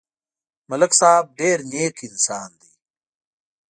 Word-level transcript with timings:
ملک 0.69 0.91
صاحب 0.99 1.25
نېک 1.71 1.97
انسان 2.07 2.49
دی. 2.59 2.71